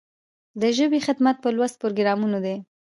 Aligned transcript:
د 0.61 0.63
ژبې 0.77 0.99
خدمت 1.07 1.35
په 1.41 1.49
لوست 1.55 1.75
پروګرامونو 1.81 2.37
دی. 2.45 2.55